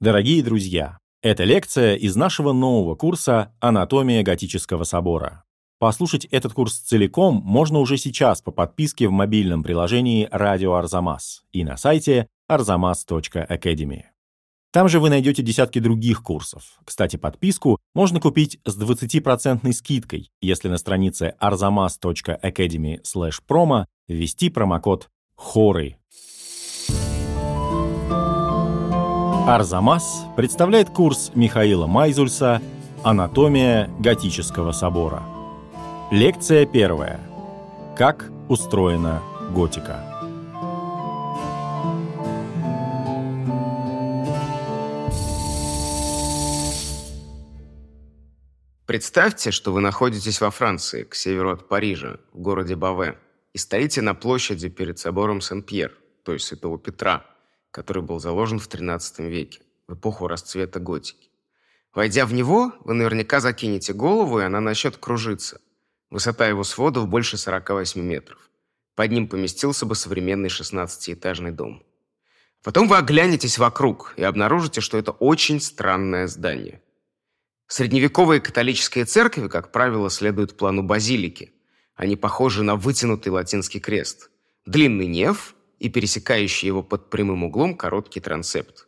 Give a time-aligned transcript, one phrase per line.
[0.00, 5.44] Дорогие друзья, это лекция из нашего нового курса «Анатомия готического собора».
[5.78, 11.64] Послушать этот курс целиком можно уже сейчас по подписке в мобильном приложении «Радио Арзамас» и
[11.64, 14.04] на сайте arzamas.academy.
[14.72, 16.80] Там же вы найдете десятки других курсов.
[16.86, 23.02] Кстати, подписку можно купить с 20% скидкой, если на странице arzamas.academy
[23.46, 25.96] promo ввести промокод HORY
[29.46, 32.60] Арзамас представляет курс Михаила Майзульса
[33.02, 35.22] «Анатомия готического собора».
[36.12, 37.18] Лекция первая.
[37.96, 39.22] Как устроена
[39.52, 40.04] готика.
[48.86, 53.16] Представьте, что вы находитесь во Франции, к северу от Парижа, в городе Баве,
[53.54, 57.24] и стоите на площади перед собором Сен-Пьер, то есть Святого Петра–
[57.70, 61.30] который был заложен в XIII веке, в эпоху расцвета готики.
[61.92, 65.60] Войдя в него, вы наверняка закинете голову, и она начнет кружиться.
[66.10, 68.50] Высота его сводов больше 48 метров.
[68.94, 71.82] Под ним поместился бы современный 16-этажный дом.
[72.62, 76.82] Потом вы оглянетесь вокруг и обнаружите, что это очень странное здание.
[77.66, 81.54] Средневековые католические церкви, как правило, следуют плану базилики.
[81.94, 84.30] Они похожи на вытянутый латинский крест.
[84.66, 88.86] Длинный неф, и пересекающий его под прямым углом короткий трансепт.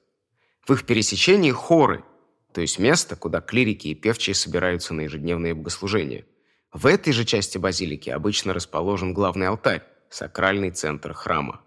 [0.64, 2.04] В их пересечении хоры,
[2.52, 6.26] то есть место, куда клирики и певчие собираются на ежедневные богослужения.
[6.72, 11.62] В этой же части базилики обычно расположен главный алтарь, сакральный центр храма.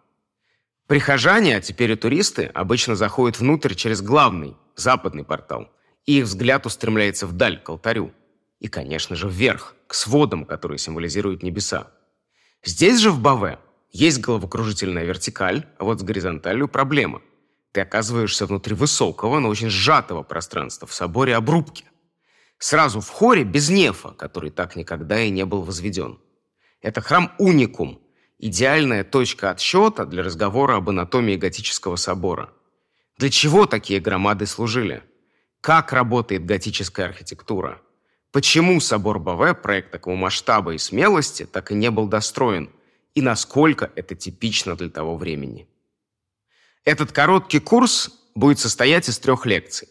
[0.87, 5.71] Прихожане, а теперь и туристы, обычно заходят внутрь через главный, западный портал,
[6.05, 8.13] и их взгляд устремляется вдаль, к алтарю.
[8.59, 11.91] И, конечно же, вверх, к сводам, которые символизируют небеса.
[12.63, 13.59] Здесь же, в Баве,
[13.95, 17.21] есть головокружительная вертикаль, а вот с горизонталью проблема.
[17.71, 21.85] Ты оказываешься внутри высокого, но очень сжатого пространства в соборе обрубки.
[22.57, 26.19] Сразу в хоре без нефа, который так никогда и не был возведен.
[26.81, 28.01] Это храм уникум,
[28.37, 32.49] идеальная точка отсчета для разговора об анатомии готического собора.
[33.17, 35.03] Для чего такие громады служили?
[35.61, 37.81] Как работает готическая архитектура?
[38.33, 42.69] Почему собор Баве, проект такого масштаба и смелости, так и не был достроен–
[43.15, 45.67] и насколько это типично для того времени.
[46.83, 49.87] Этот короткий курс будет состоять из трех лекций.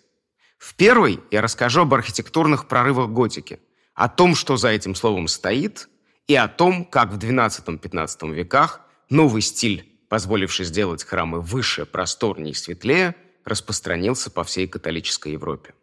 [0.59, 3.59] В первой я расскажу об архитектурных прорывах готики,
[3.95, 5.89] о том, что за этим словом стоит,
[6.27, 8.81] и о том, как в XII-XV веках
[9.11, 13.15] новый стиль, позволивший сделать храмы выше, просторнее и светлее,
[13.45, 15.75] распространился по всей католической Европе.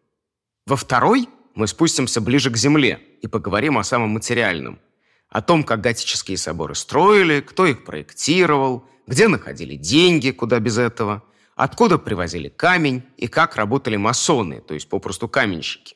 [0.65, 4.79] Во второй мы спустимся ближе к земле и поговорим о самом материальном–
[5.31, 11.23] о том, как готические соборы строили, кто их проектировал, где находили деньги, куда без этого,
[11.55, 15.95] откуда привозили камень и как работали масоны, то есть попросту каменщики.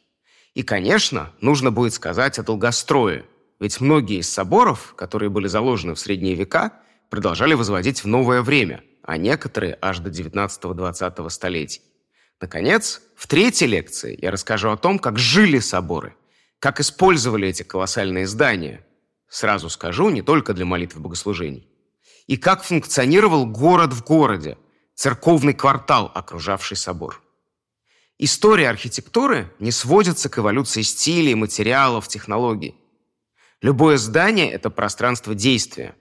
[0.53, 3.25] И, конечно, нужно будет сказать о долгострое,
[3.59, 6.71] ведь многие из соборов, которые были заложены в средние века,
[7.09, 11.81] продолжали возводить в новое время, а некоторые аж до 19-20 столетий.
[12.39, 16.15] Наконец, в третьей лекции я расскажу о том, как жили соборы,
[16.59, 18.85] как использовали эти колоссальные здания,
[19.27, 21.67] Сразу скажу, не только для молитв и богослужений.
[22.27, 24.57] И как функционировал город в городе,
[24.95, 27.21] церковный квартал, окружавший собор.
[28.17, 32.75] История архитектуры не сводится к эволюции стилей, материалов, технологий.
[33.61, 35.95] Любое здание– это пространство действия.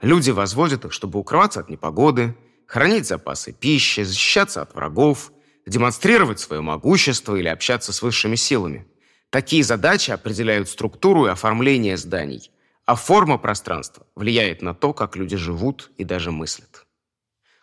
[0.00, 2.36] Люди возводят их, чтобы укрываться от непогоды,
[2.66, 5.32] хранить запасы пищи, защищаться от врагов,
[5.66, 8.86] демонстрировать свое могущество или общаться с высшими силами.
[9.30, 12.50] Такие задачи определяют структуру и оформление зданий–
[12.90, 16.86] а форма пространства влияет на то, как люди живут и даже мыслят.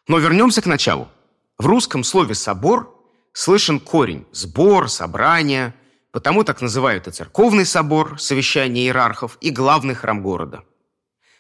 [0.07, 1.09] Но вернемся к началу.
[1.57, 2.97] В русском слове «собор»
[3.33, 5.73] слышен корень «сбор», «собрание»,
[6.13, 10.63] потому так называют и церковный собор, совещание иерархов, и главный храм города.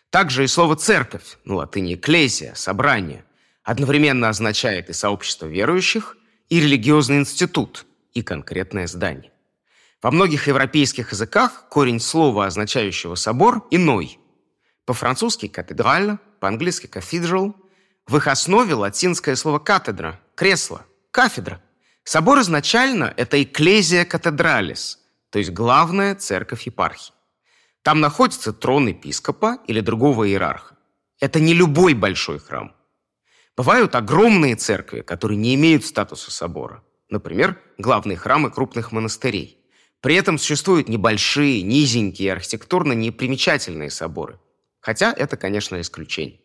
[0.09, 3.23] Также и слово «церковь», на латыни «экклезия», «собрание»,
[3.63, 6.17] одновременно означает и сообщество верующих,
[6.49, 9.31] и религиозный институт, и конкретное здание.
[10.01, 14.19] Во многих европейских языках корень слова, означающего собор, иной.
[14.85, 17.55] По-французски «катедраль», по-английски «cathedral».
[18.05, 21.63] В их основе латинское слово «катедра»– кресло, кафедра.
[22.03, 24.99] Собор изначально– это «экклезия катедралис»,
[25.31, 27.13] то есть главная церковь епархии.
[27.81, 30.77] Там находится трон епископа или другого иерарха.
[31.19, 32.75] Это не любой большой храм.
[33.57, 36.83] Бывают огромные церкви, которые не имеют статуса собора.
[37.09, 39.57] Например, главные храмы крупных монастырей.
[40.01, 44.39] При этом существуют небольшие, низенькие, архитектурно непримечательные соборы.
[44.79, 46.39] Хотя это, конечно, исключение.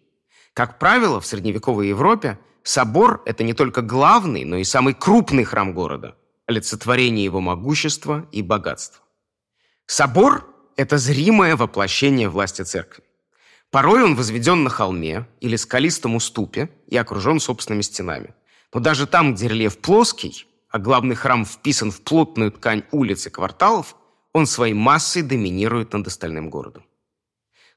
[0.55, 5.75] Как правило, в средневековой Европе собор– это не только главный, но и самый крупный храм
[5.75, 6.17] города,
[6.47, 9.03] олицетворение его могущества и богатства.
[9.87, 10.47] Собор–
[10.77, 13.05] это зримое воплощение власти церкви.
[13.71, 18.35] Порой он возведен на холме или скалистом уступе и окружен собственными стенами.
[18.73, 23.31] Но даже там, где рельеф плоский, а главный храм вписан в плотную ткань улиц и
[23.31, 23.95] кварталов,
[24.33, 26.85] он своей массой доминирует над остальным городом.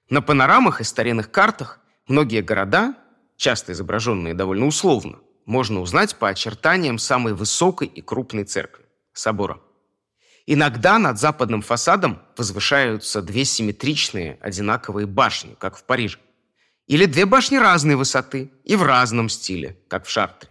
[0.09, 2.95] На панорамах и старинных картах многие города,
[3.35, 9.59] часто изображенные довольно условно, можно узнать по очертаниям самой высокой и крупной церкви– собора.
[10.45, 16.19] Иногда над западным фасадом возвышаются две симметричные одинаковые башни, как в Париже.
[16.87, 20.49] Или две башни разной высоты и в разном стиле, как в Шартре.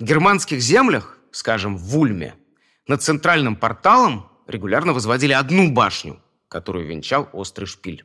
[0.00, 2.36] В германских землях, скажем, в Ульме,
[2.86, 8.04] над центральным порталом регулярно возводили одну башню, которую венчал острый шпиль.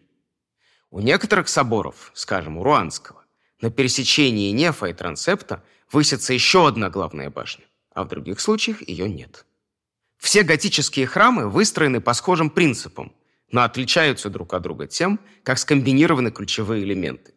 [0.90, 3.24] У некоторых соборов, скажем, у Руанского,
[3.62, 9.08] на пересечении Нефа и Трансепта высится еще одна главная башня, а в других случаях ее
[9.08, 9.46] нет.
[10.18, 13.14] Все готические храмы выстроены по схожим принципам,
[13.52, 17.34] но отличаются друг от друга тем, как скомбинированы ключевые элементы.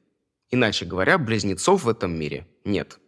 [0.51, 2.99] Иначе говоря, близнецов в этом мире нет.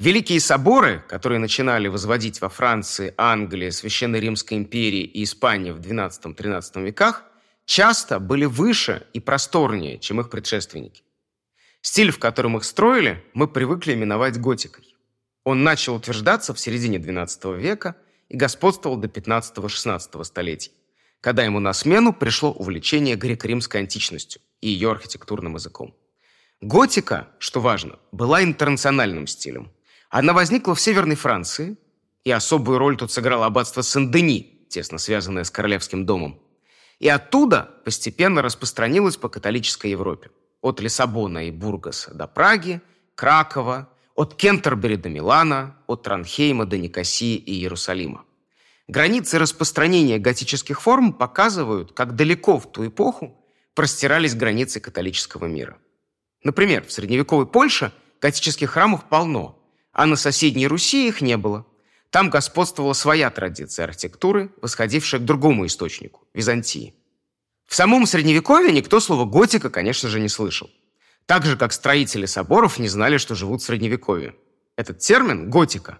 [0.00, 6.82] Великие соборы, которые начинали возводить во Франции, Англии, Священной Римской империи и Испании в XII-XIII
[6.82, 7.24] веках,
[7.66, 11.02] часто были выше и просторнее, чем их предшественники.
[11.82, 14.96] Стиль, в котором их строили, мы привыкли именовать готикой.
[15.44, 17.94] Он начал утверждаться в середине XII века
[18.30, 20.72] и господствовал до 15-16 столетий,
[21.20, 25.94] когда ему на смену пришло увлечение греко-римской античностью и ее архитектурным языком.
[26.62, 29.70] Готика, что важно, была интернациональным стилем.
[30.10, 31.76] Она возникла в Северной Франции,
[32.24, 36.40] и особую роль тут сыграло аббатство Сен-Дени, тесно связанное с королевским домом.
[36.98, 40.30] И оттуда постепенно распространилась по католической Европе
[40.60, 42.80] от Лиссабона и Бургаса до Праги,
[43.14, 48.24] Кракова, от Кентербери до Милана, от Транхейма до Никосии и Иерусалима.
[48.88, 53.38] Границы распространения готических форм показывают, как далеко в ту эпоху
[53.74, 55.78] простирались границы католического мира.
[56.42, 59.59] Например, в средневековой Польше готических храмов полно,
[59.92, 61.66] а на соседней Руси их не было.
[62.10, 66.94] Там господствовала своя традиция архитектуры, восходившая к другому источнику– Византии.
[67.66, 70.68] В самом Средневековье никто слова «готика», конечно же, не слышал.
[71.26, 74.34] Так же, как строители соборов не знали, что живут в Средневековье.
[74.74, 75.98] Этот термин «готика»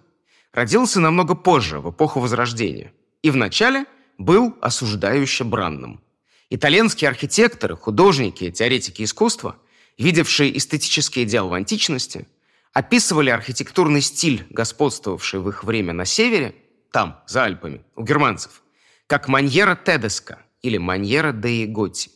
[0.51, 2.91] родился намного позже, в эпоху Возрождения,
[3.21, 3.85] и вначале
[4.17, 6.01] был осуждающе бранным.
[6.49, 9.55] Итальянские архитекторы, художники и теоретики искусства,
[9.97, 12.27] видевшие эстетический идеал в античности,
[12.73, 16.55] описывали архитектурный стиль, господствовавший в их время на севере,
[16.91, 18.63] там, за Альпами, у германцев,
[19.07, 22.11] как маньера тедеска– или Маньера деи Готи.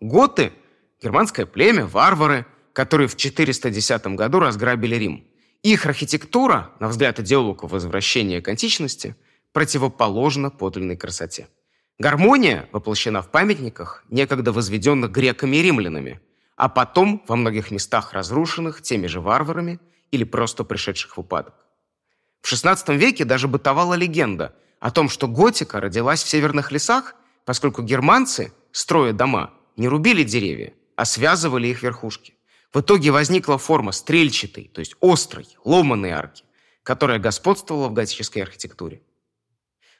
[0.00, 0.52] Готы–
[1.02, 5.26] германское племя, варвары, которые в 410 году разграбили Рим.
[5.62, 9.16] Их архитектура, на взгляд идеологов возвращения к античности,
[9.52, 11.48] противоположна подлинной красоте.
[11.98, 16.20] Гармония воплощена в памятниках, некогда возведенных греками и римлянами,
[16.54, 19.80] а потом во многих местах разрушенных теми же варварами
[20.10, 21.54] или просто пришедших в упадок.
[22.40, 27.14] В XVI веке даже бытовала легенда о том, что готика родилась в северных лесах
[27.48, 32.34] поскольку германцы, строя дома, не рубили деревья, а связывали их верхушки.
[32.74, 36.44] В итоге возникла форма стрельчатой, то есть острой, ломаной арки,
[36.82, 39.00] которая господствовала в готической архитектуре.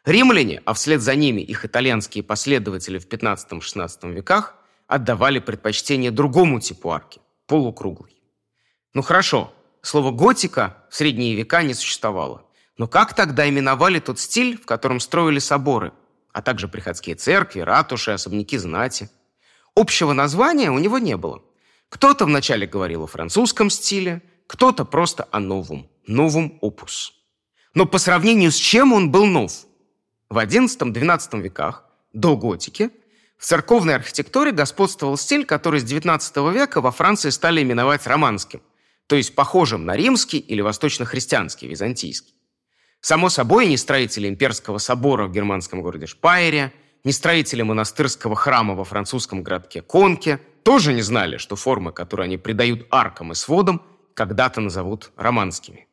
[0.05, 4.55] Римляне, а вслед за ними их итальянские последователи в 15-16 веках,
[4.87, 8.15] отдавали предпочтение другому типу арки– полукруглой.
[8.93, 12.43] Ну хорошо, слово «готика» в средние века не существовало.
[12.77, 15.93] Но как тогда именовали тот стиль, в котором строили соборы–
[16.39, 19.11] а также приходские церкви, ратуши, особняки знати.
[19.75, 21.43] Общего названия у него не было.
[21.89, 27.13] Кто-то вначале говорил о французском стиле, кто-то просто о новом, новом опус.
[27.75, 29.53] Но по сравнению с чем он был нов?
[30.29, 32.91] В XI-XII веках, до готики,
[33.37, 38.61] в церковной архитектуре господствовал стиль, который с XIX века во Франции стали именовать романским,
[39.09, 42.35] то есть похожим на римский или восточно-христианский, византийский.
[43.01, 46.73] Само собой, ни строители имперского собора в германском городе Шпайере,
[47.05, 52.37] ни строители монастырского храма во французском городке Конке тоже не знали, что формы, которые они
[52.37, 55.89] придают аркам и сводам, когда-то назовут романскими.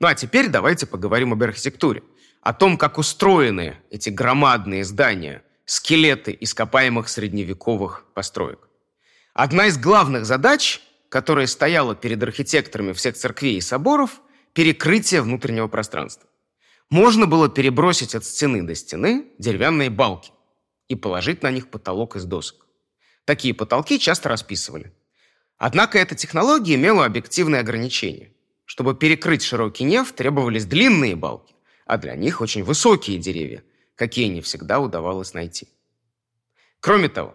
[0.00, 2.02] Ну а теперь давайте поговорим об архитектуре,
[2.40, 8.68] о том, как устроены эти громадные здания, скелеты ископаемых средневековых построек.
[9.34, 14.20] Одна из главных задач, которая стояла перед архитекторами всех церквей и соборов–
[14.56, 16.30] перекрытие внутреннего пространства.
[16.88, 20.32] Можно было перебросить от стены до стены деревянные балки
[20.88, 22.66] и положить на них потолок из досок.
[23.26, 24.94] Такие потолки часто расписывали.
[25.58, 28.32] Однако эта технология имела объективные ограничения.
[28.64, 33.62] Чтобы перекрыть широкий неф, требовались длинные балки, а для них очень высокие деревья,
[33.94, 35.68] какие не всегда удавалось найти.
[36.80, 37.34] Кроме того,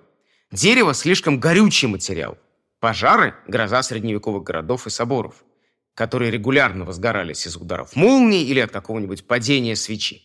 [0.52, 2.40] дерево слишком горючий материал.
[2.82, 5.46] Пожары– гроза средневековых городов и соборов,
[5.94, 10.24] которые регулярно возгорались из ударов молнии или от какого-нибудь падения свечи.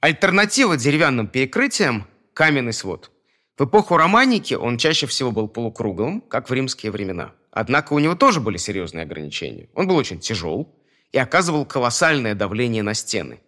[0.00, 3.10] Альтернатива деревянным перекрытиям– каменный свод.
[3.58, 7.34] В эпоху романики он чаще всего был полукруглым, как в римские времена.
[7.50, 9.68] Однако у него тоже были серьезные ограничения.
[9.74, 10.74] Он был очень тяжел
[11.12, 13.42] и оказывал колоссальное давление на стены.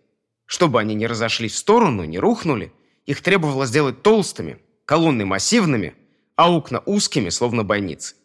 [0.45, 2.75] Чтобы они не разошлись в сторону, не рухнули,
[3.07, 5.95] их требовалось сделать толстыми, колонны массивными,
[6.37, 8.17] а окна узкими, словно бойницы.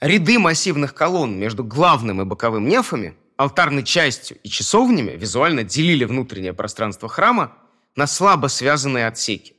[0.00, 6.52] Ряды массивных колонн между главным и боковым нефами, алтарной частью и часовнями визуально делили внутреннее
[6.52, 7.56] пространство храма
[7.96, 9.56] на слабо связанные отсеки.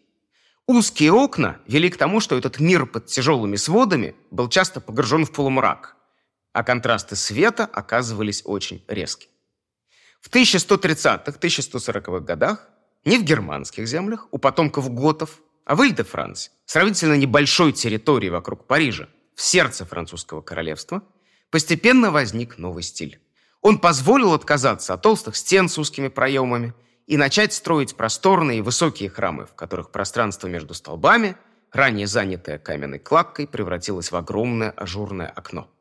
[0.65, 5.33] Узкие окна вели к тому, что этот мир под тяжелыми сводами был часто погружен в
[5.33, 5.97] полумрак,
[6.53, 9.33] а контрасты света оказывались очень резкими.
[10.21, 12.69] В 1130-1140-х годах
[13.03, 19.09] не в германских землях, у потомков готов, а в Иль-де-Франсе, сравнительно небольшой территории вокруг Парижа,
[19.39, 21.01] в сердце французского королевства,
[21.49, 23.19] постепенно возник новый стиль.
[23.61, 26.73] Он позволил отказаться от толстых стен с узкими проемами–
[27.09, 31.35] и начать строить просторные и высокие храмы, в которых пространство между столбами,
[31.71, 35.71] ранее занятое каменной кладкой, превратилось в огромное ажурное окно.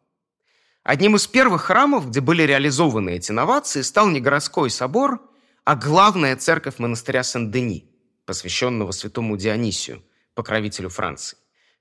[0.85, 5.21] Одним из первых храмов, где были реализованы эти новации, стал не городской собор,
[5.65, 7.91] а главная церковь монастыря Сен-Дени,
[8.25, 11.37] посвященного святому Дионисию, покровителю Франции.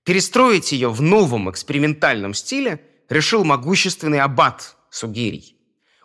[0.07, 5.57] Перестроить ее в новом экспериментальном стиле решил могущественный аббат Сугерий.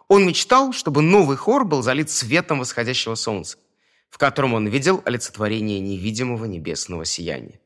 [0.09, 3.59] Он мечтал, чтобы новый хор был залит светом восходящего солнца,
[4.11, 7.61] в котором он видел олицетворение невидимого небесного сияния.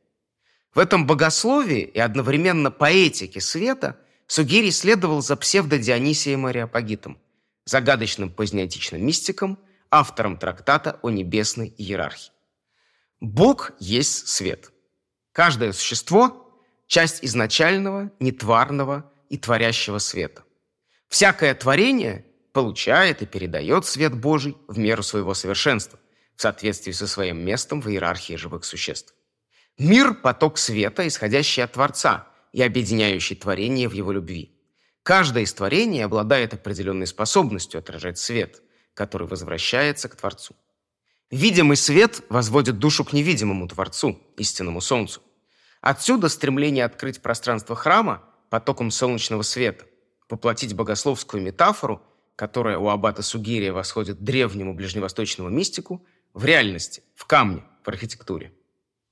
[0.74, 7.16] В этом богословии и одновременно поэтике света Сугирий следовал за псевдо-Дионисием Ариапагитом,
[7.64, 9.58] загадочным позднеотичным мистиком,
[9.90, 12.30] автором трактата о небесной иерархии.
[13.20, 14.70] Бог есть свет.
[15.36, 16.50] Каждое существо–
[16.86, 20.44] часть изначального, нетварного и творящего света.
[21.08, 22.24] Всякое творение
[22.54, 26.00] получает и передает свет Божий в меру своего совершенства,
[26.36, 29.14] в соответствии со своим местом в иерархии живых существ.
[29.76, 34.58] Мир– поток света, исходящий от Творца и объединяющий творение в его любви.
[35.02, 38.62] Каждое из творений обладает определенной способностью отражать свет,
[38.94, 40.56] который возвращается к Творцу.
[41.30, 45.20] Видимый свет возводит душу к невидимому Творцу, истинному Солнцу.
[45.80, 49.84] Отсюда стремление открыть пространство храма потоком солнечного света,
[50.28, 52.02] поплатить богословскую метафору–
[52.36, 56.04] которая у аббата Сугирия восходит древнему ближневосточному мистику,
[56.34, 58.52] в реальности, в камне, в архитектуре.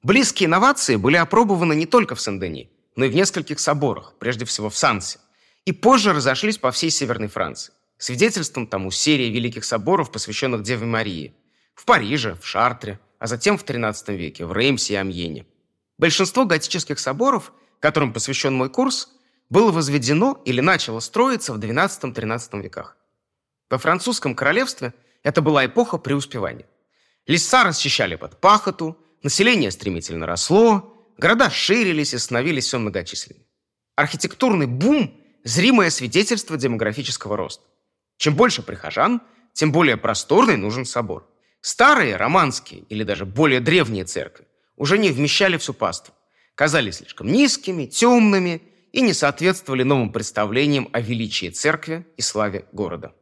[0.02, 4.68] Близкие инновации были опробованы не только в Сен-Дени, но и в нескольких соборах, прежде всего
[4.68, 5.18] в Сансе,
[5.64, 7.72] и позже разошлись по всей Северной Франции.
[7.96, 11.34] Свидетельством тому серии великих соборов, посвященных Деве Марии.
[11.74, 15.46] В Париже, в Шартре, а затем в XIII веке в Реймсе и Амьене.
[15.98, 19.08] Большинство готических соборов, которым посвящен мой курс,
[19.48, 22.96] было возведено или начало строиться в XII-XIII веках.
[23.70, 26.66] Во французском королевстве это была эпоха преуспевания.
[27.26, 33.46] Леса расчищали под пахоту, население стремительно росло, города ширились и становились все многочисленнее.
[33.94, 37.64] Архитектурный бум– зримое свидетельство демографического роста.
[38.16, 39.22] Чем больше прихожан,
[39.52, 41.28] тем более просторный нужен собор.
[41.60, 46.14] Старые, романские или даже более древние церкви уже не вмещали всю паству,
[46.54, 48.62] казались слишком низкими, темными
[48.92, 53.12] и не соответствовали новым представлениям о величии церкви и славе города.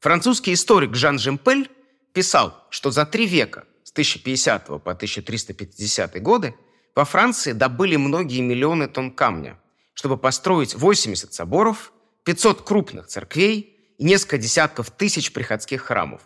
[0.00, 1.70] Французский историк Жан Жемпель
[2.12, 6.54] писал, что за три века, с 1050 по 1350 годы,
[6.94, 9.58] во Франции добыли многие миллионы тонн камня,
[9.94, 11.92] чтобы построить 80 соборов,
[12.24, 16.22] 500 крупных церквей и несколько десятков тысяч приходских храмов.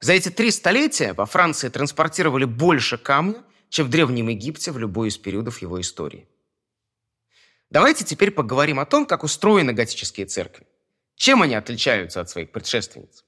[0.00, 5.08] За эти три столетия во Франции транспортировали больше камня, чем в Древнем Египте в любой
[5.08, 6.28] из периодов его истории.
[7.70, 10.66] Давайте теперь поговорим о том, как устроены готические церкви.
[11.16, 13.24] Чем они отличаются от своих предшественниц?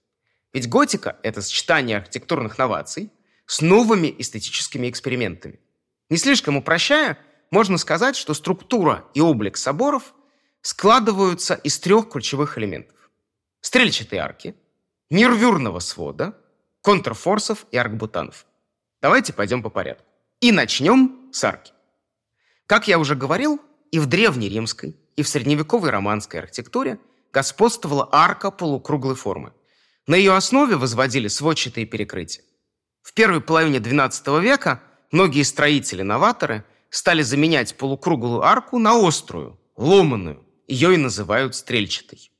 [0.53, 3.11] Ведь готика– это сочетание архитектурных новаций
[3.47, 5.61] с новыми эстетическими экспериментами.
[6.09, 7.19] Не слишком упрощая,
[7.51, 10.15] можно сказать, что структура и облик соборов
[10.63, 12.97] складываются из трех ключевых элементов.
[13.61, 14.55] Стрельчатые арки,
[15.11, 16.37] нервюрного свода,
[16.83, 18.47] контрфорсов и аркбутанов.
[19.01, 20.06] Давайте пойдем по порядку.
[20.41, 21.73] И начнем с арки.
[22.67, 26.99] Как я уже говорил, и в древнеримской, и в средневековой романской архитектуре–
[27.37, 29.53] господствовала арка полукруглой формы.
[30.07, 32.43] На ее основе возводили сводчатые перекрытия.
[33.03, 40.43] В первой половине XII века многие строители-новаторы стали заменять полукруглую арку на острую, ломаную.
[40.67, 42.33] Ее и называют стрельчатой.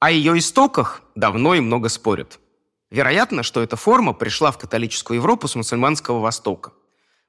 [0.00, 2.40] О ее истоках давно и много спорят.
[2.90, 6.72] Вероятно, что эта форма пришла в католическую Европу с мусульманского Востока.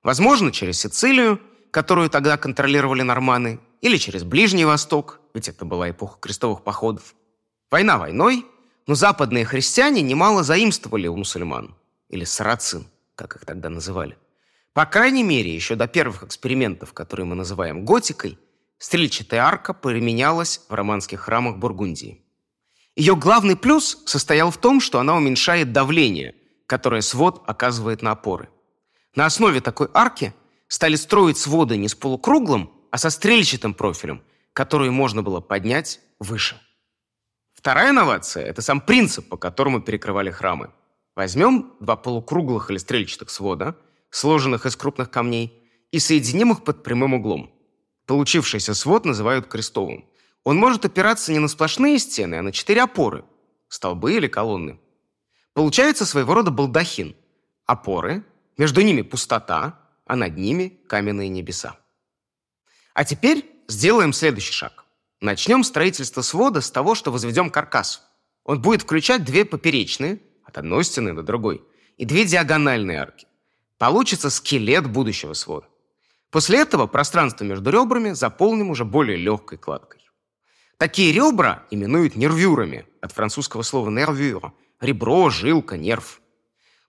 [0.05, 6.19] Возможно, через Сицилию, которую тогда контролировали норманы, или через Ближний Восток, ведь это была эпоха
[6.19, 7.15] крестовых походов.
[7.71, 8.45] Война войной,
[8.85, 11.73] но западные христиане немало заимствовали у мусульман,
[12.09, 12.85] или сарацин,
[13.15, 14.15] как их тогда называли.
[14.73, 18.37] По крайней мере, еще до первых экспериментов, которые мы называем готикой,
[18.77, 22.23] стрельчатая арка применялась в романских храмах Бургундии.
[22.95, 26.35] Ее главный плюс состоял в том, что она уменьшает давление,
[26.67, 28.49] которое свод оказывает на опоры.
[29.15, 30.33] На основе такой арки
[30.67, 34.21] стали строить своды не с полукруглым, а со стрельчатым профилем,
[34.53, 36.59] который можно было поднять выше.
[37.53, 40.71] Вторая инновация– это сам принцип, по которому перекрывали храмы.
[41.15, 43.77] Возьмем два полукруглых или стрельчатых свода,
[44.09, 47.53] сложенных из крупных камней, и соединим их под прямым углом.
[48.05, 50.05] Получившийся свод называют крестовым.
[50.43, 53.23] Он может опираться не на сплошные стены, а на четыре опоры–
[53.69, 54.77] столбы или колонны.
[55.53, 57.15] Получается своего рода балдахин.
[57.65, 58.23] Опоры,
[58.57, 61.77] между ними пустота, а над ними каменные небеса.
[62.93, 64.85] А теперь сделаем следующий шаг.
[65.21, 68.03] Начнем строительство свода с того, что возведем каркас.
[68.43, 71.63] Он будет включать две поперечные, от одной стены до другой,
[71.97, 73.27] и две диагональные арки.
[73.77, 75.67] Получится скелет будущего свода.
[76.29, 80.01] После этого пространство между ребрами заполним уже более легкой кладкой.
[80.77, 86.21] Такие ребра именуют нервюрами, от французского слова «нервюр»– ребро, жилка, нерв.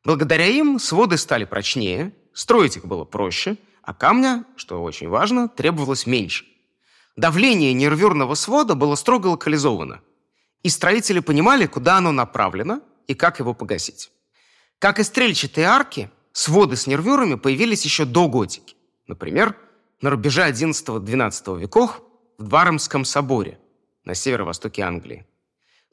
[0.07, 6.07] Благодаря им своды стали прочнее, строить их было проще, а камня, что очень важно, требовалось
[6.07, 6.45] меньше.
[7.17, 10.01] Давление нервюрного свода было строго локализовано,
[10.63, 14.13] и строители понимали, куда оно направлено и как его погасить.
[14.79, 18.77] Как и стрельчатые арки, своды с нервюрами появились еще до готики.
[19.09, 19.57] Например,
[20.01, 22.01] на рубеже XI-XII веков
[22.39, 23.59] в Дваромском соборе
[24.05, 25.27] на северо-востоке Англии.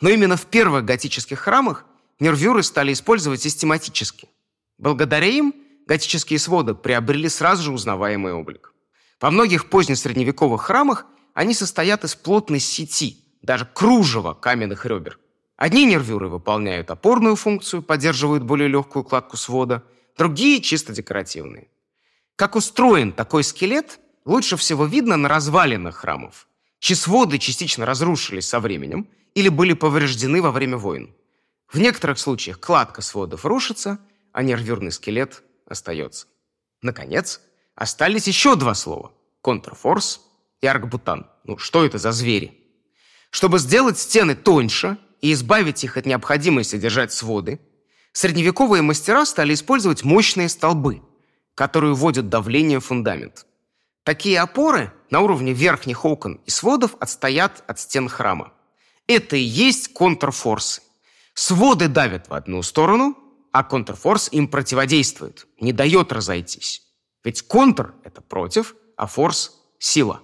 [0.02, 1.88] Но именно в первых готических храмах
[2.20, 4.30] нервюры стали использовать систематически.
[4.78, 5.54] Благодаря им
[5.88, 8.74] готические своды приобрели сразу же узнаваемый облик.
[9.20, 15.20] Во многих позднесредневековых храмах они состоят из плотной сети, даже кружева каменных ребер.
[15.56, 19.84] Одни нервюры выполняют опорную функцию, поддерживают более легкую кладку свода,
[20.18, 21.68] другие чисто декоративные.
[22.36, 26.48] Как устроен такой скелет, лучше всего видно на развалинах храмов,
[26.80, 31.14] чьи своды частично разрушились со временем или были повреждены во время войн.
[31.74, 33.98] В некоторых случаях кладка сводов рушится,
[34.32, 36.28] а нервюрный скелет остается.
[36.84, 37.42] Наконец,
[37.74, 40.22] остались еще два слова– контрфорс
[40.62, 41.26] и аркбутан.
[41.46, 42.60] Ну, что это за звери?
[43.32, 47.60] Чтобы сделать стены тоньше и избавить их от необходимости держать своды,
[48.12, 51.02] средневековые мастера стали использовать мощные столбы,
[51.56, 53.48] которые вводят давление в фундамент.
[54.04, 58.54] Такие опоры на уровне верхних окон и сводов отстоят от стен храма.
[59.08, 60.83] Это и есть контрфорсы.
[61.34, 63.18] Своды давят в одну сторону,
[63.52, 66.84] а контрфорс им противодействует, не дает разойтись.
[67.24, 70.22] Ведь контр– это против, а форс– сила.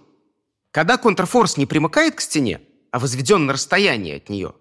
[0.71, 4.53] Когда контрфорс не примыкает к стене, а возведен на расстоянии от нее,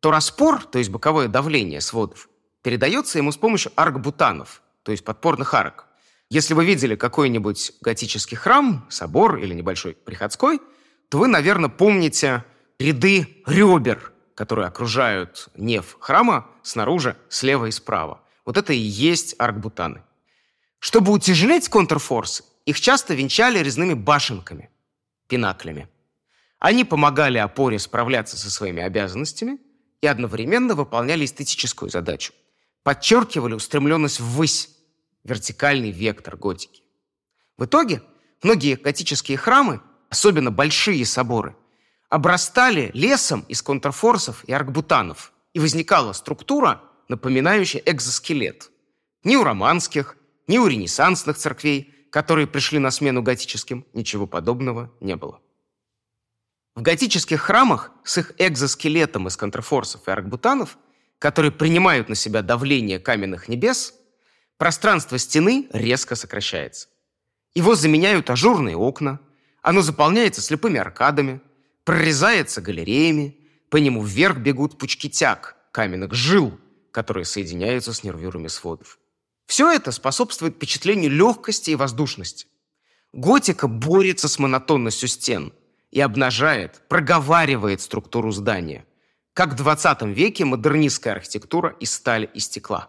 [0.00, 2.28] то распор, то есть боковое давление сводов,
[2.62, 5.86] передается ему с помощью аркбутанов, то есть подпорных арок.
[6.30, 10.60] Если вы видели какой-нибудь готический храм, собор или небольшой приходской,
[11.08, 12.44] то вы, наверное, помните
[12.78, 18.22] ряды ребер, которые окружают неф храма снаружи, слева и справа.
[18.44, 20.02] Вот это и есть аркбутаны.
[20.78, 24.70] Чтобы утяжелять контрфорсы, их часто венчали резными башенками,
[25.28, 25.88] пинаклями.
[26.58, 29.58] Они помогали опоре справляться со своими обязанностями
[30.00, 32.32] и одновременно выполняли эстетическую задачу.
[32.82, 34.70] Подчеркивали устремленность ввысь,
[35.24, 36.82] вертикальный вектор готики.
[37.56, 38.02] В итоге
[38.42, 41.56] многие готические храмы, особенно большие соборы,
[42.10, 48.70] обрастали лесом из контрфорсов и аркбутанов, и возникала структура, напоминающая экзоскелет.
[49.24, 55.16] Ни у романских, ни у ренессансных церквей, которые пришли на смену готическим, ничего подобного не
[55.16, 55.40] было.
[56.74, 60.78] В готических храмах с их экзоскелетом из контрфорсов и аркбутанов,
[61.18, 63.94] которые принимают на себя давление каменных небес,
[64.56, 66.88] пространство стены резко сокращается.
[67.54, 69.20] Его заменяют ажурные окна,
[69.62, 71.40] оно заполняется слепыми аркадами,
[71.90, 73.36] прорезается галереями,
[73.68, 76.56] по нему вверх бегут пучки тяг, каменных жил,
[76.92, 79.00] которые соединяются с нервюрами сводов.
[79.46, 82.46] Все это способствует впечатлению легкости и воздушности.
[83.12, 85.52] Готика борется с монотонностью стен
[85.90, 88.86] и обнажает, проговаривает структуру здания,
[89.32, 92.88] как в 20 веке модернистская архитектура из стали и стекла.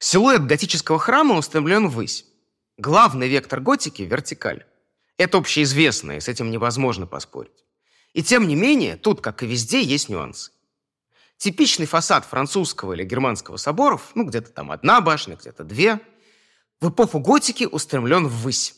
[0.00, 2.26] Силуэт готического храма устремлен ввысь.
[2.76, 4.66] Главный вектор готики– вертикаль.
[5.18, 7.64] Это общеизвестно, и с этим невозможно поспорить.
[8.12, 10.52] И тем не менее, тут, как и везде, есть нюансы.
[11.36, 16.00] Типичный фасад французского или германского соборов, ну, где-то там одна башня, где-то две,
[16.80, 18.76] в эпоху готики устремлен ввысь.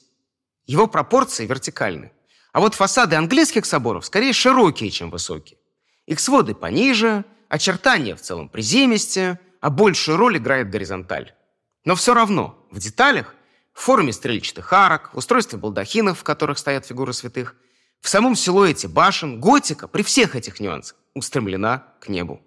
[0.66, 2.12] Его пропорции вертикальны.
[2.52, 5.58] А вот фасады английских соборов скорее широкие, чем высокие.
[6.06, 11.34] Их своды пониже, очертания в целом приземистее, а большую роль играет горизонталь.
[11.84, 13.34] Но все равно в деталях,
[13.74, 17.56] в форме стрельчатых арок, устройстве балдахинов, в которых стоят фигуры святых,
[18.00, 22.40] в самом силуэте башен, готика при всех этих нюансах устремлена к небу.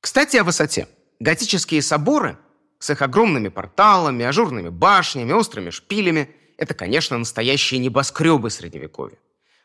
[0.00, 0.88] Кстати, о высоте.
[1.18, 2.38] Готические соборы
[2.78, 9.18] с их огромными порталами, ажурными башнями, острыми шпилями– это, конечно, настоящие небоскребы Средневековья.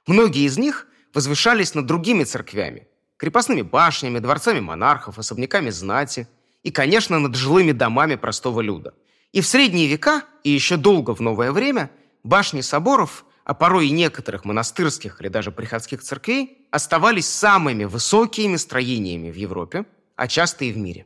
[0.08, 6.28] Многие из них возвышались над другими церквями, крепостными башнями, дворцами монархов, особняками знати
[6.64, 8.94] и, конечно, над жилыми домами простого люда.
[9.36, 11.92] И в средние века, и еще долго в новое время,
[12.24, 19.30] башни соборов, а порой и некоторых монастырских или даже приходских церквей, оставались самыми высокими строениями
[19.30, 21.06] в Европе, а часто и в мире.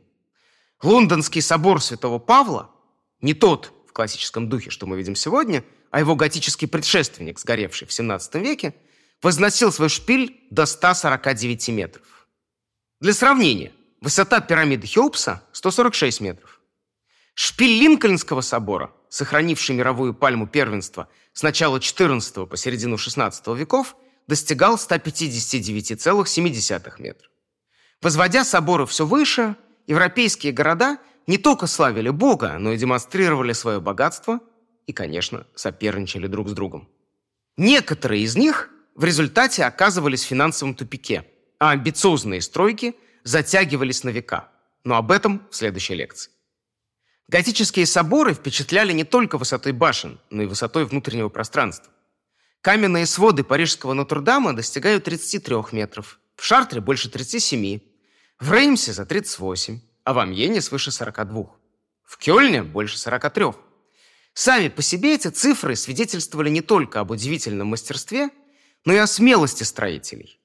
[0.82, 2.70] Лондонский собор Святого Павла,
[3.20, 7.92] не тот в классическом духе, что мы видим сегодня– а его готический предшественник, сгоревший в
[7.92, 8.74] 17 веке,
[9.22, 12.28] возносил свой шпиль до 149 метров.
[13.00, 16.59] Для сравнения, высота пирамиды Хеопса– 146 метров.
[17.42, 24.74] Шпиль Линкольнского собора, сохранивший мировую пальму первенства с начала XIV по середину XVI веков, достигал
[24.74, 27.30] 159,7 метров.
[28.02, 34.40] Возводя соборы все выше, европейские города не только славили Бога, но и демонстрировали свое богатство
[34.86, 36.90] и, конечно, соперничали друг с другом.
[37.56, 41.24] Некоторые из них в результате оказывались в финансовом тупике,
[41.58, 44.50] а амбициозные стройки затягивались на века.
[44.84, 46.30] Но об этом в следующей лекции.
[47.30, 51.92] Готические соборы впечатляли не только высотой башен, но и высотой внутреннего пространства.
[52.60, 57.78] Каменные своды парижского Нотр-Дама достигают 33 метров, в Шартре больше 37,
[58.40, 61.44] в Реймсе за 38, а в Амьене свыше 42,
[62.02, 63.52] в Кёльне больше 43.
[64.34, 68.30] Сами по себе эти цифры свидетельствовали не только об удивительном мастерстве,
[68.84, 70.40] но и о смелости строителей.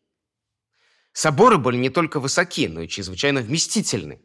[1.13, 4.21] Соборы были не только высоки, но и чрезвычайно вместительны.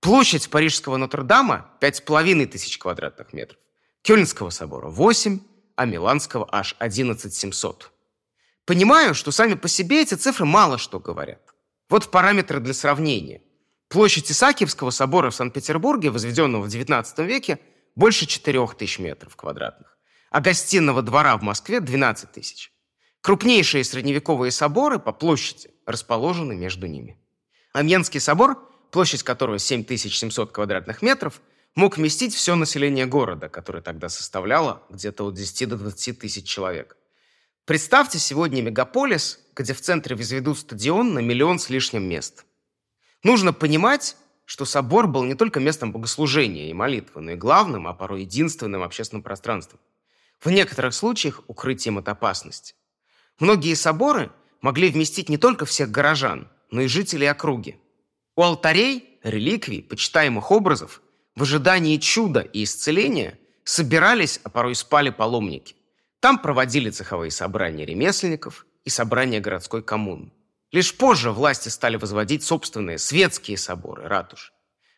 [0.00, 3.58] Площадь Парижского Нотр-Дама– 5,5 тысяч квадратных метров,
[4.02, 5.40] Кёльнского собора– 8,
[5.76, 7.90] а Миланского– аж 11 700.
[8.66, 11.42] Понимаю, что сами по себе эти цифры мало что говорят.
[11.88, 13.42] Вот параметры для сравнения.
[13.88, 17.58] Площадь Исаакиевского собора в Санкт-Петербурге, возведенного в XIX веке–
[17.96, 19.96] больше 4 тысяч метров квадратных,
[20.30, 22.72] а гостиного двора в Москве 12 тысяч.
[23.20, 27.18] Крупнейшие средневековые соборы по площади расположены между ними.
[27.72, 28.58] Амьенский собор,
[28.94, 31.42] площадь которого 7700 квадратных метров,
[31.74, 36.96] мог вместить все население города, которое тогда составляло где-то от 10 до 20 тысяч человек.
[37.64, 42.44] Представьте сегодня мегаполис, где в центре возведут стадион на миллион с лишним мест.
[43.24, 47.94] Нужно понимать, что собор был не только местом богослужения и молитвы, но и главным, а
[47.94, 49.80] порой единственным общественным пространством.
[50.38, 52.76] В некоторых случаях укрытием от опасности.
[53.40, 54.30] Многие соборы
[54.60, 57.80] могли вместить не только всех горожан, но и жителей округи.
[58.36, 61.02] У алтарей, реликвий, почитаемых образов,
[61.36, 65.76] в ожидании чуда и исцеления собирались, а порой спали паломники.
[66.20, 70.32] Там проводили цеховые собрания ремесленников и собрания городской коммуны.
[70.72, 74.52] Лишь позже власти стали возводить собственные светские соборы, ратуши.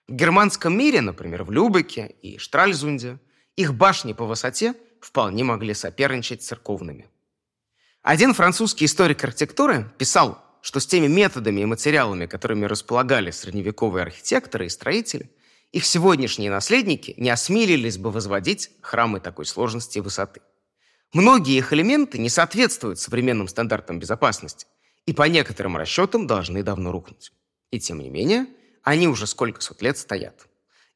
[0.09, 3.19] В германском мире, например, в Любеке и Штральзунде,
[3.57, 7.11] их башни по высоте вполне могли соперничать с церковными.
[8.03, 14.67] Один французский историк архитектуры писал, что с теми методами и материалами, которыми располагали средневековые архитекторы
[14.67, 15.31] и строители,
[15.71, 20.41] их сегодняшние наследники не осмелились бы возводить храмы такой сложности и высоты.
[21.13, 24.67] Многие их элементы не соответствуют современным стандартам безопасности,
[25.07, 27.31] и по некоторым расчетам должны давно рухнуть.
[27.71, 28.49] И тем не менее,
[28.83, 30.49] они уже сколько сот лет стоят.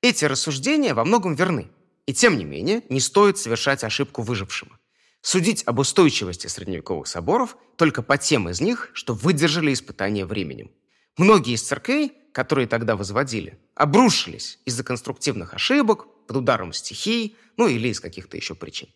[0.02, 1.68] Эти рассуждения во многом верны.
[2.06, 4.79] И тем не менее, не стоит совершать ошибку выжившего.
[5.22, 10.70] Судить об устойчивости средневековых соборов только по тем из них, что выдержали испытания временем.
[11.16, 17.88] Многие из церквей, которые тогда возводили, обрушились из-за конструктивных ошибок, под ударом стихий, ну или
[17.88, 18.88] из каких-то еще причин.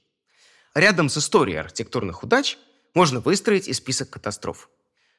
[0.72, 2.58] Рядом с историей архитектурных удач
[2.94, 4.70] можно выстроить и список катастроф.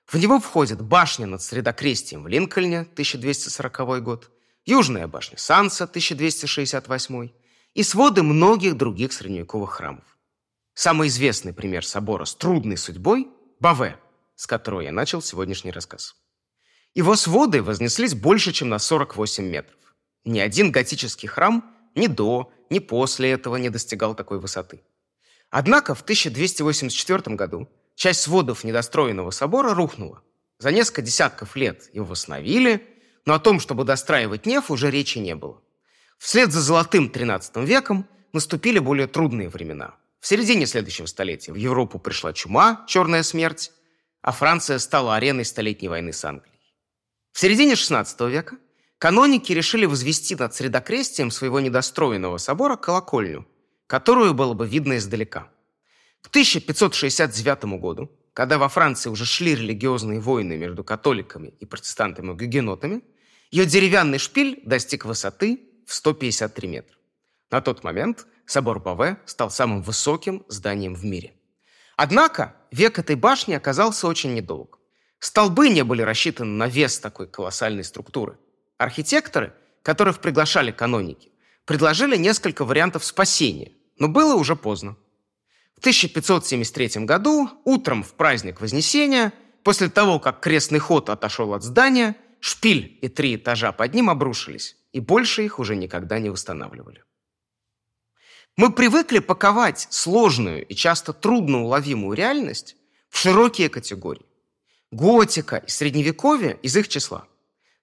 [0.05, 4.31] В него входит башня над Средокрестием в Линкольне, 1240 год,
[4.65, 7.29] Южная башня Санса, 1268
[7.73, 10.14] и своды многих других средневековых храмов.
[10.75, 13.29] Самый известный пример собора с трудной судьбой–
[13.61, 13.97] Баве,
[14.35, 16.17] с которого я начал сегодняшний рассказ.
[16.93, 19.79] Его своды вознеслись больше, чем на 48 метров.
[20.25, 24.83] Ни один готический храм ни до, ни после этого не достигал такой высоты.
[25.49, 30.23] Однако в 1284 году часть сводов недостроенного собора рухнула.
[30.59, 32.85] За несколько десятков лет его восстановили,
[33.25, 35.61] но о том, чтобы достраивать неф, уже речи не было.
[36.17, 39.95] Вслед за золотым XIII веком наступили более трудные времена.
[40.25, 43.71] В середине следующего столетия в Европу пришла чума, черная смерть,
[44.23, 46.59] а Франция стала ареной Столетней войны с Англией.
[47.31, 48.57] В середине XVI века
[48.97, 53.45] каноники решили возвести над средокрестием своего недостроенного собора колокольню,
[53.85, 55.47] которую было бы видно издалека.
[56.21, 63.03] К 1569 году, когда во Франции уже шли религиозные войны между католиками и протестантами-гугенотами,
[63.51, 66.97] ее деревянный шпиль достиг высоты в 153 метра.
[67.51, 71.33] На тот момент собор Баве стал самым высоким зданием в мире.
[71.97, 74.79] Однако век этой башни оказался очень недолг.
[75.19, 78.37] Столбы не были рассчитаны на вес такой колоссальной структуры.
[78.77, 81.31] Архитекторы, которых приглашали каноники,
[81.65, 84.97] предложили несколько вариантов спасения, но было уже поздно.
[85.75, 92.15] В 1573 году, утром в праздник Вознесения, после того, как крестный ход отошел от здания,
[92.39, 97.03] шпиль и три этажа под ним обрушились, и больше их уже никогда не восстанавливали.
[98.57, 102.77] Мы привыкли паковать сложную и часто трудноуловимую реальность
[103.09, 104.25] в широкие категории.
[104.91, 107.27] Готика и Средневековье из их числа.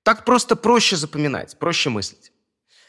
[0.03, 2.33] Так просто проще запоминать, проще мыслить.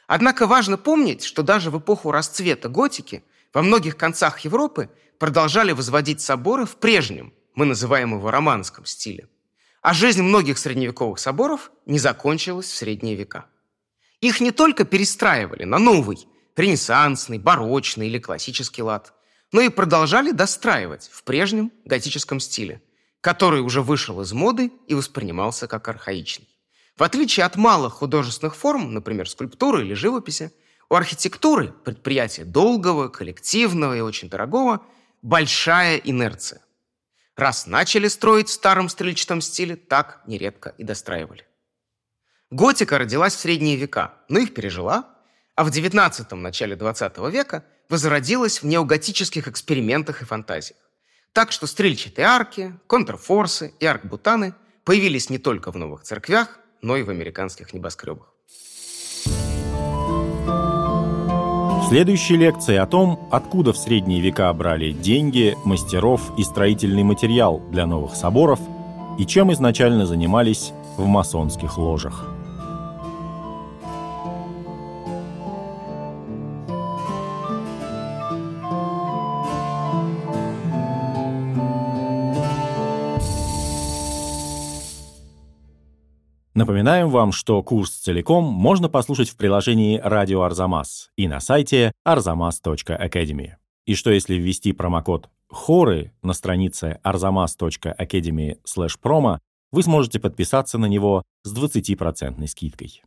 [0.08, 3.22] Однако важно помнить, что даже в эпоху расцвета готики
[3.54, 9.28] во многих концах Европы продолжали возводить соборы в прежнем, мы называем его романском стиле.
[9.82, 13.48] А жизнь многих средневековых соборов не закончилась в средние века.
[14.22, 19.14] Их не только перестраивали на новый, ренессансный, барочный или классический лад,
[19.52, 22.82] но и продолжали достраивать в прежнем готическом стиле,
[23.22, 26.50] который уже вышел из моды и воспринимался как архаичный.
[26.98, 30.52] В отличие от малых художественных форм, например, скульптуры или живописи,
[30.90, 34.86] у архитектуры, предприятия долгого, коллективного и очень дорогого,
[35.22, 36.62] большая инерция.
[37.36, 41.48] Раз начали строить в старом стрельчатом стиле, так нередко и достраивали.
[42.52, 45.13] Готика родилась в средние века, но их пережила,
[45.56, 50.80] а в XIX– начале XX века возродилась в неоготических экспериментах и фантазиях.
[51.34, 57.04] Так что стрельчатые арки, контрфорсы и аркбутаны появились не только в новых церквях, но и
[57.04, 58.34] в американских небоскребах.
[61.84, 67.60] В следующей лекции о том, откуда в средние века брали деньги, мастеров и строительный материал
[67.72, 68.60] для новых соборов
[69.20, 72.33] и чем изначально занимались в масонских ложах.
[86.54, 93.54] Напоминаем вам, что курс целиком можно послушать в приложении «Радио Арзамас» и на сайте arzamas.academy.
[93.88, 99.40] И что если ввести промокод «Хоры» на странице arzamas.academy/promo,
[99.72, 103.02] вы сможете подписаться на него с 20% скидкой.